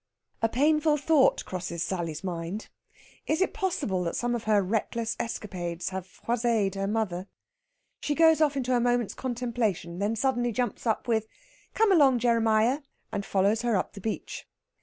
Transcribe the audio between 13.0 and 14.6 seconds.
and follows her up the beach.